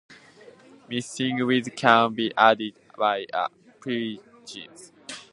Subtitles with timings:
[0.89, 4.89] Missing widgets can be added via plugins.